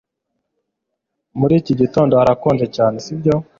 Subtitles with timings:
[1.39, 3.35] Muri iki gitondo harakonje cyane sibyo